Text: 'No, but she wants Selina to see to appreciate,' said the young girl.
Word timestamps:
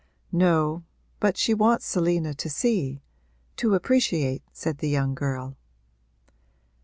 'No, 0.31 0.83
but 1.19 1.37
she 1.37 1.53
wants 1.53 1.85
Selina 1.85 2.33
to 2.33 2.49
see 2.49 3.03
to 3.55 3.75
appreciate,' 3.75 4.41
said 4.51 4.79
the 4.79 4.89
young 4.89 5.13
girl. 5.13 5.55